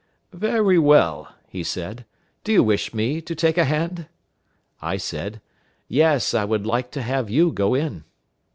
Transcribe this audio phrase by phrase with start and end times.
[0.33, 2.05] "Very well," he said;
[2.43, 4.07] "do you wish me to take a hand?"
[4.81, 5.41] I said,
[5.87, 8.03] "Yes, I would like to have you go in."